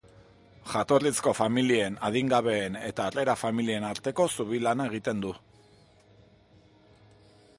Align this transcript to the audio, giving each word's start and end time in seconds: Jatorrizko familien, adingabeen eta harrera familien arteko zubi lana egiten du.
Jatorrizko 0.69 1.33
familien, 1.39 1.97
adingabeen 2.09 2.79
eta 2.87 3.05
harrera 3.11 3.35
familien 3.41 3.87
arteko 3.91 4.27
zubi 4.37 4.61
lana 4.69 4.89
egiten 4.93 5.23
du. 5.27 5.37